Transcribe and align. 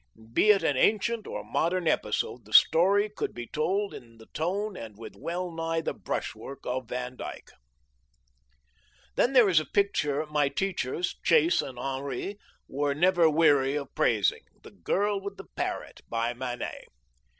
Be 0.33 0.49
it 0.49 0.63
an 0.63 0.77
ancient 0.77 1.27
or 1.27 1.43
modern 1.43 1.87
episode, 1.87 2.45
the 2.45 2.53
story 2.53 3.07
could 3.07 3.35
be 3.35 3.45
told 3.45 3.93
in 3.93 4.17
the 4.17 4.25
tone 4.33 4.75
and 4.75 4.97
with 4.97 5.15
well 5.15 5.51
nigh 5.51 5.81
the 5.81 5.93
brushwork 5.93 6.65
of 6.65 6.89
Van 6.89 7.15
Dyck. 7.15 7.51
Then 9.15 9.33
there 9.33 9.47
is 9.47 9.59
a 9.59 9.63
picture 9.63 10.25
my 10.25 10.49
teachers, 10.49 11.19
Chase 11.23 11.61
and 11.61 11.77
Henri, 11.77 12.39
were 12.67 12.95
never 12.95 13.29
weary 13.29 13.75
of 13.75 13.93
praising, 13.93 14.41
the 14.63 14.71
Girl 14.71 15.21
with 15.21 15.37
the 15.37 15.45
Parrot, 15.55 16.01
by 16.09 16.33
Manet. 16.33 16.85